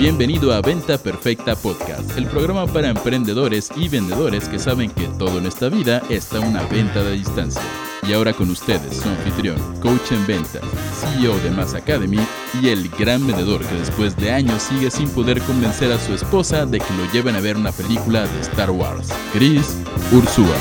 [0.00, 5.36] Bienvenido a Venta Perfecta Podcast, el programa para emprendedores y vendedores que saben que todo
[5.36, 7.60] en esta vida está una venta de distancia.
[8.08, 10.62] Y ahora con ustedes, su anfitrión, coach en ventas,
[10.98, 12.18] CEO de Mass Academy
[12.62, 16.64] y el gran vendedor que después de años sigue sin poder convencer a su esposa
[16.64, 19.76] de que lo lleven a ver una película de Star Wars, Chris
[20.12, 20.56] Ursúa.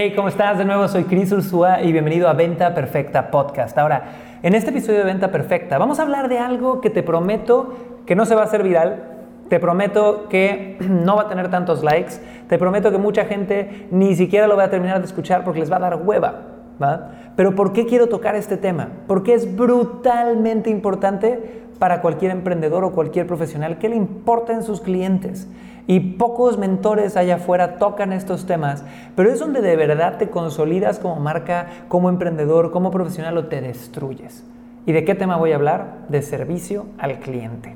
[0.00, 0.56] Hey, ¿cómo estás?
[0.56, 3.76] De nuevo soy Chris Ursúa y bienvenido a Venta Perfecta Podcast.
[3.76, 4.04] Ahora,
[4.44, 7.74] en este episodio de Venta Perfecta vamos a hablar de algo que te prometo
[8.06, 9.02] que no se va a hacer viral,
[9.48, 12.12] te prometo que no va a tener tantos likes,
[12.48, 15.72] te prometo que mucha gente ni siquiera lo va a terminar de escuchar porque les
[15.72, 16.42] va a dar hueva.
[16.80, 17.10] ¿va?
[17.34, 18.90] Pero ¿por qué quiero tocar este tema?
[19.08, 25.48] Porque es brutalmente importante para cualquier emprendedor o cualquier profesional que le importen sus clientes.
[25.88, 28.84] Y pocos mentores allá afuera tocan estos temas,
[29.16, 33.62] pero es donde de verdad te consolidas como marca, como emprendedor, como profesional o te
[33.62, 34.44] destruyes.
[34.84, 36.04] ¿Y de qué tema voy a hablar?
[36.10, 37.74] De servicio al cliente.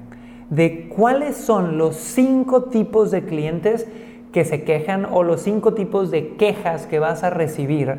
[0.50, 3.88] De cuáles son los cinco tipos de clientes
[4.30, 7.96] que se quejan o los cinco tipos de quejas que vas a recibir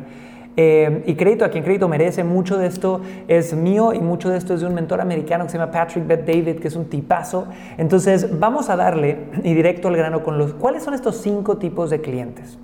[0.56, 4.38] eh, y crédito a quien crédito merece, mucho de esto es mío y mucho de
[4.38, 6.84] esto es de un mentor americano que se llama Patrick Bet David, que es un
[6.84, 7.46] tipazo.
[7.76, 11.90] Entonces, vamos a darle y directo al grano con los cuáles son estos cinco tipos
[11.90, 12.58] de clientes.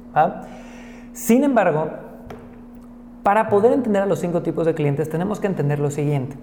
[1.12, 1.91] Sin embargo,
[3.24, 6.36] para poder entender a los cinco tipos de clientes, tenemos que entender lo siguiente.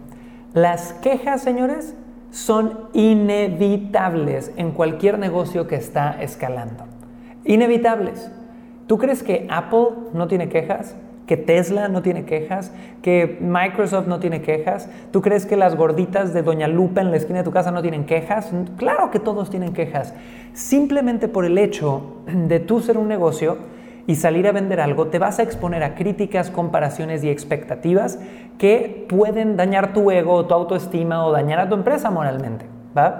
[0.53, 1.95] Las quejas, señores,
[2.29, 6.83] son inevitables en cualquier negocio que está escalando.
[7.45, 8.31] Inevitables.
[8.85, 10.95] ¿Tú crees que Apple no tiene quejas?
[11.27, 14.89] Que Tesla no tiene quejas, que Microsoft no tiene quejas.
[15.11, 17.81] ¿Tú crees que las gorditas de Doña Lupa en la esquina de tu casa no
[17.81, 18.51] tienen quejas?
[18.77, 20.13] Claro que todos tienen quejas.
[20.53, 23.57] Simplemente por el hecho de tú ser un negocio
[24.07, 28.19] y salir a vender algo, te vas a exponer a críticas, comparaciones y expectativas
[28.57, 32.65] que pueden dañar tu ego, tu autoestima o dañar a tu empresa moralmente.
[32.97, 33.19] ¿va?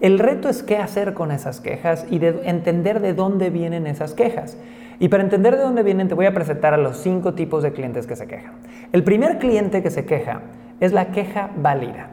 [0.00, 4.14] El reto es qué hacer con esas quejas y de entender de dónde vienen esas
[4.14, 4.58] quejas.
[4.98, 7.72] Y para entender de dónde vienen, te voy a presentar a los cinco tipos de
[7.72, 8.52] clientes que se quejan.
[8.92, 10.42] El primer cliente que se queja
[10.80, 12.08] es la queja válida.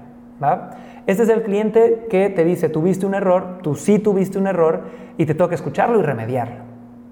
[1.05, 4.83] Este es el cliente que te dice, tuviste un error, tú sí tuviste un error
[5.17, 6.55] y te toca escucharlo y remediarlo.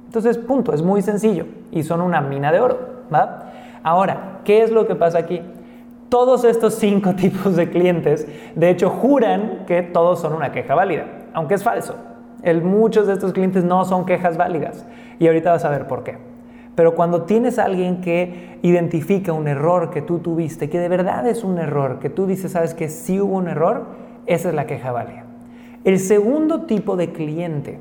[0.05, 2.79] Entonces, punto, es muy sencillo y son una mina de oro.
[3.83, 5.41] Ahora, ¿qué es lo que pasa aquí?
[6.09, 11.05] Todos estos cinco tipos de clientes, de hecho, juran que todos son una queja válida,
[11.33, 11.95] aunque es falso.
[12.63, 14.85] Muchos de estos clientes no son quejas válidas
[15.19, 16.17] y ahorita vas a ver por qué.
[16.75, 21.27] Pero cuando tienes a alguien que identifica un error que tú tuviste, que de verdad
[21.27, 23.87] es un error, que tú dices, sabes que sí hubo un error,
[24.25, 25.25] esa es la queja válida.
[25.83, 27.79] El segundo tipo de cliente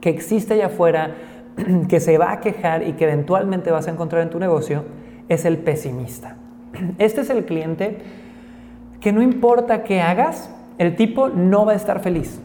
[0.00, 1.14] que existe allá afuera,
[1.88, 4.84] que se va a quejar y que eventualmente vas a encontrar en tu negocio,
[5.28, 6.36] es el pesimista.
[6.98, 7.98] Este es el cliente
[9.00, 12.40] que no importa qué hagas, el tipo no va a estar feliz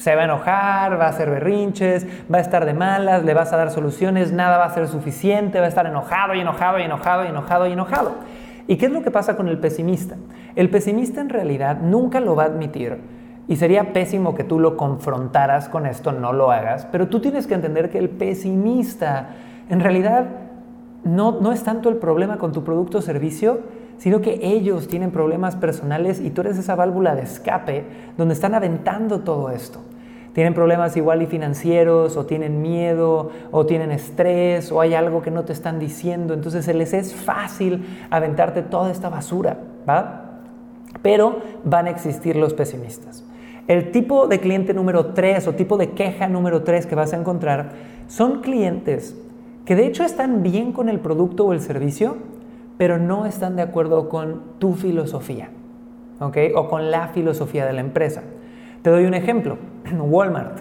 [0.00, 3.52] se va a enojar, va a hacer berrinches, va a estar de malas, le vas
[3.52, 6.82] a dar soluciones, nada va a ser suficiente, va a estar enojado y enojado y
[6.82, 8.14] enojado y enojado y enojado.
[8.66, 10.16] ¿Y qué es lo que pasa con el pesimista?
[10.56, 12.98] El pesimista en realidad nunca lo va a admitir
[13.46, 17.46] y sería pésimo que tú lo confrontaras con esto, no lo hagas, pero tú tienes
[17.46, 19.30] que entender que el pesimista
[19.68, 20.26] en realidad
[21.04, 23.60] no, no es tanto el problema con tu producto o servicio,
[23.98, 27.84] sino que ellos tienen problemas personales y tú eres esa válvula de escape
[28.16, 29.80] donde están aventando todo esto
[30.32, 35.30] tienen problemas igual y financieros, o tienen miedo, o tienen estrés, o hay algo que
[35.30, 36.34] no te están diciendo.
[36.34, 40.40] Entonces se les es fácil aventarte toda esta basura, ¿va?
[41.02, 43.24] Pero van a existir los pesimistas.
[43.66, 47.16] El tipo de cliente número 3 o tipo de queja número 3 que vas a
[47.16, 47.72] encontrar
[48.08, 49.16] son clientes
[49.64, 52.16] que de hecho están bien con el producto o el servicio,
[52.78, 55.50] pero no están de acuerdo con tu filosofía,
[56.18, 56.36] ¿ok?
[56.54, 58.22] O con la filosofía de la empresa.
[58.82, 59.58] Te doy un ejemplo,
[59.98, 60.60] Walmart.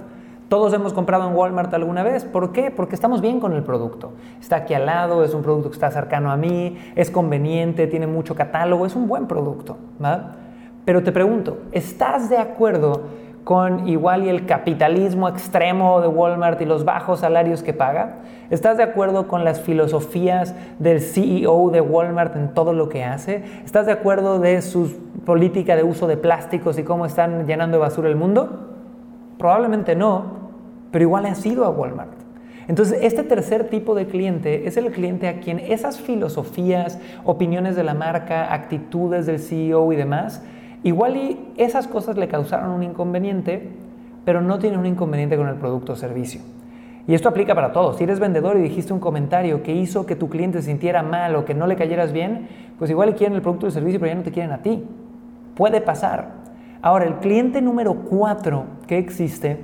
[0.50, 2.26] Todos hemos comprado en Walmart alguna vez.
[2.26, 2.72] ¿Por qué?
[2.72, 4.14] Porque estamos bien con el producto.
[4.42, 8.08] Está aquí al lado, es un producto que está cercano a mí, es conveniente, tiene
[8.08, 9.78] mucho catálogo, es un buen producto.
[10.86, 13.04] Pero te pregunto, ¿estás de acuerdo
[13.50, 18.18] con igual y el capitalismo extremo de Walmart y los bajos salarios que paga?
[18.52, 23.44] ¿Estás de acuerdo con las filosofías del CEO de Walmart en todo lo que hace?
[23.66, 27.82] ¿Estás de acuerdo de su política de uso de plásticos y cómo están llenando de
[27.82, 28.70] basura el mundo?
[29.40, 30.26] Probablemente no,
[30.92, 32.14] pero igual ha sido a Walmart.
[32.68, 37.84] Entonces, este tercer tipo de cliente es el cliente a quien esas filosofías, opiniones de
[37.84, 40.44] la marca, actitudes del CEO y demás,
[40.84, 43.70] Igual y esas cosas le causaron un inconveniente,
[44.26, 46.42] pero no tiene un inconveniente con el producto o servicio.
[47.08, 47.98] Y esto aplica para todos.
[47.98, 51.36] Si eres vendedor y dijiste un comentario que hizo que tu cliente se sintiera mal
[51.36, 52.48] o que no le cayeras bien,
[52.78, 54.84] pues igual quieren el producto o el servicio, pero ya no te quieren a ti.
[55.56, 56.34] Puede pasar.
[56.82, 59.60] Ahora, el cliente número cuatro que existe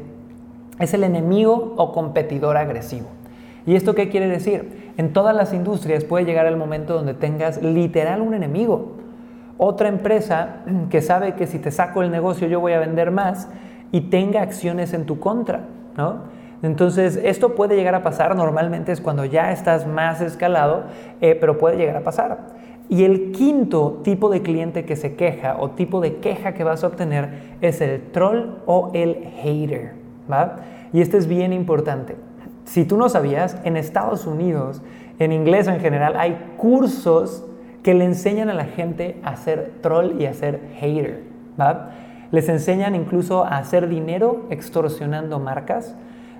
[0.79, 3.07] es el enemigo o competidor agresivo.
[3.65, 4.91] ¿Y esto qué quiere decir?
[4.97, 8.94] En todas las industrias puede llegar el momento donde tengas literal un enemigo.
[9.57, 10.57] Otra empresa
[10.89, 13.47] que sabe que si te saco el negocio yo voy a vender más
[13.91, 15.61] y tenga acciones en tu contra,
[15.95, 16.35] ¿no?
[16.63, 20.85] Entonces, esto puede llegar a pasar, normalmente es cuando ya estás más escalado,
[21.21, 22.39] eh, pero puede llegar a pasar.
[22.89, 26.83] Y el quinto tipo de cliente que se queja o tipo de queja que vas
[26.83, 27.29] a obtener
[27.61, 29.93] es el troll o el hater.
[30.31, 30.57] ¿va?
[30.93, 32.15] Y este es bien importante.
[32.65, 34.81] Si tú no sabías, en Estados Unidos,
[35.19, 37.45] en inglés en general, hay cursos
[37.85, 41.21] que le enseñan a la gente a ser troll y a ser hater.
[41.57, 41.91] ¿va?
[42.31, 45.95] Les enseñan incluso a hacer dinero extorsionando marcas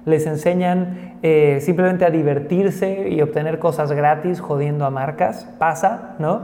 [0.05, 6.41] les enseñan eh, simplemente a divertirse y obtener cosas gratis jodiendo a marcas, pasa, ¿no?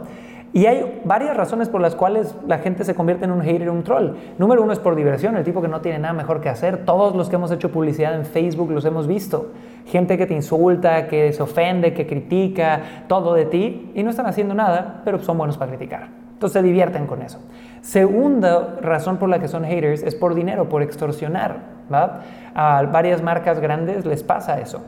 [0.54, 3.84] Y hay varias razones por las cuales la gente se convierte en un hater, un
[3.84, 4.16] troll.
[4.38, 6.86] Número uno es por diversión, el tipo que no tiene nada mejor que hacer.
[6.86, 9.52] Todos los que hemos hecho publicidad en Facebook los hemos visto.
[9.86, 14.26] Gente que te insulta, que se ofende, que critica, todo de ti y no están
[14.26, 16.08] haciendo nada, pero son buenos para criticar.
[16.34, 17.40] Entonces se divierten con eso.
[17.82, 21.82] Segunda razón por la que son haters es por dinero, por extorsionar.
[22.56, 24.82] A varias marcas grandes les pasa eso.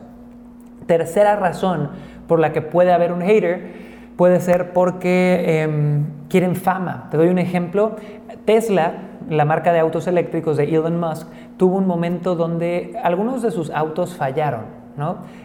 [0.86, 1.90] Tercera razón
[2.26, 3.72] por la que puede haber un hater
[4.16, 7.08] puede ser porque em, quieren fama.
[7.10, 7.96] Te doy un ejemplo.
[8.44, 8.92] Tesla,
[9.28, 13.70] la marca de autos eléctricos de Elon Musk, tuvo un momento donde algunos de sus
[13.70, 14.83] autos fallaron.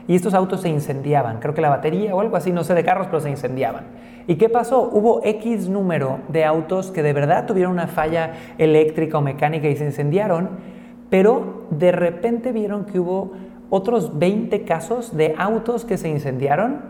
[0.08, 2.84] Y estos autos se incendiaban, creo que la batería o algo así, no sé de
[2.84, 3.86] carros, pero se incendiaban.
[4.28, 4.90] ¿Y qué pasó?
[4.92, 9.76] Hubo X número de autos que de verdad tuvieron una falla eléctrica o mecánica y
[9.76, 10.80] se incendiaron
[11.10, 13.32] pero de repente vieron que hubo
[13.70, 16.82] otros 20 casos de autos que se incendiaron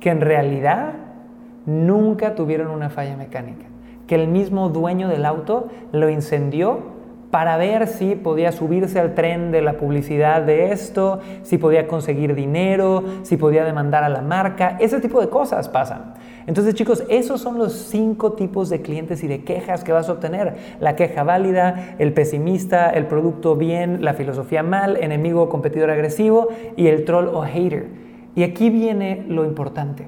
[0.00, 0.94] que en realidad
[1.66, 3.66] nunca tuvieron una falla mecánica,
[4.06, 6.93] que el mismo dueño del auto lo incendió
[7.34, 12.36] para ver si podía subirse al tren de la publicidad de esto, si podía conseguir
[12.36, 16.14] dinero, si podía demandar a la marca, ese tipo de cosas pasan.
[16.46, 20.12] Entonces chicos, esos son los cinco tipos de clientes y de quejas que vas a
[20.12, 20.54] obtener.
[20.78, 26.50] La queja válida, el pesimista, el producto bien, la filosofía mal, enemigo o competidor agresivo
[26.76, 27.88] y el troll o hater.
[28.36, 30.06] Y aquí viene lo importante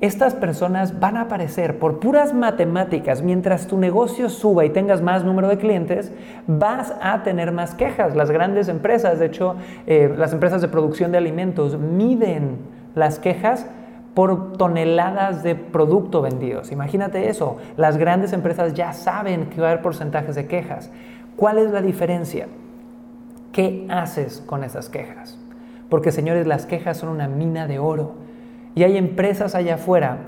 [0.00, 3.22] estas personas van a aparecer por puras matemáticas.
[3.22, 6.12] Mientras tu negocio suba y tengas más número de clientes,
[6.46, 8.14] vas a tener más quejas.
[8.14, 9.56] Las grandes empresas, de hecho,
[9.86, 12.58] eh, las empresas de producción de alimentos miden
[12.94, 13.66] las quejas
[14.14, 16.70] por toneladas de producto vendidos.
[16.70, 17.56] Imagínate eso.
[17.76, 20.90] Las grandes empresas ya saben que va a haber porcentajes de quejas.
[21.36, 22.46] ¿Cuál es la diferencia?
[23.52, 25.38] ¿Qué haces con esas quejas?
[25.88, 28.27] Porque señores, las quejas son una mina de oro.
[28.74, 30.18] Y hay empresas allá afuera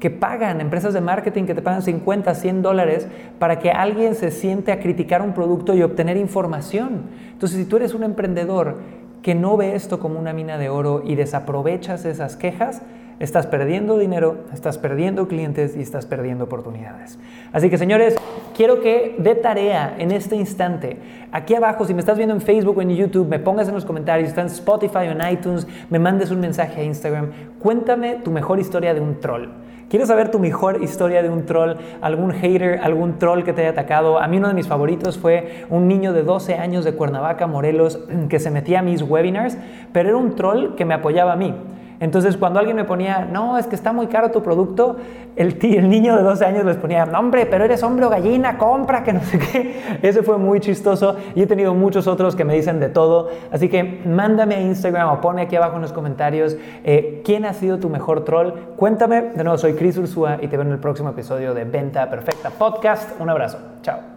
[0.00, 3.06] que pagan, empresas de marketing que te pagan 50, 100 dólares
[3.38, 7.02] para que alguien se siente a criticar un producto y obtener información.
[7.30, 8.78] Entonces, si tú eres un emprendedor
[9.22, 12.82] que no ve esto como una mina de oro y desaprovechas esas quejas,
[13.20, 17.18] estás perdiendo dinero, estás perdiendo clientes y estás perdiendo oportunidades.
[17.52, 18.16] Así que señores,
[18.56, 20.98] quiero que de tarea en este instante,
[21.30, 23.84] aquí abajo, si me estás viendo en Facebook o en YouTube, me pongas en los
[23.84, 28.30] comentarios, está en Spotify o en iTunes, me mandes un mensaje a Instagram, cuéntame tu
[28.30, 29.48] mejor historia de un troll.
[29.92, 31.74] ¿Quieres saber tu mejor historia de un troll?
[32.00, 32.80] ¿Algún hater?
[32.82, 34.18] ¿Algún troll que te haya atacado?
[34.18, 37.98] A mí uno de mis favoritos fue un niño de 12 años de Cuernavaca, Morelos,
[38.30, 39.58] que se metía a mis webinars,
[39.92, 41.54] pero era un troll que me apoyaba a mí.
[42.00, 44.96] Entonces, cuando alguien me ponía, no, es que está muy caro tu producto,
[45.36, 48.58] el, el niño de 12 años les ponía, no, hombre, pero eres hombre o gallina,
[48.58, 49.80] compra, que no sé qué.
[50.02, 53.30] Ese fue muy chistoso y he tenido muchos otros que me dicen de todo.
[53.50, 57.52] Así que mándame a Instagram o pone aquí abajo en los comentarios eh, quién ha
[57.54, 58.52] sido tu mejor troll.
[58.76, 59.22] Cuéntame.
[59.34, 62.50] De nuevo, soy Chris Ursúa y te veo en el próximo episodio de Venta Perfecta
[62.50, 63.20] Podcast.
[63.20, 63.58] Un abrazo.
[63.82, 64.11] Chao.